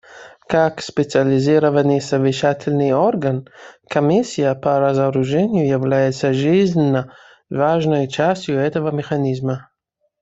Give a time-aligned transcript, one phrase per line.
[0.49, 3.47] Как специализированный совещательный орган,
[3.87, 7.13] Комиссия по разоружению является жизненно
[7.51, 9.69] важной частью этого механизма.